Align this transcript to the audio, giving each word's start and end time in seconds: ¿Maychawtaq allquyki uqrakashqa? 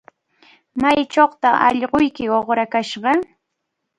¿Maychawtaq 0.81 1.55
allquyki 1.67 2.25
uqrakashqa? 2.37 3.11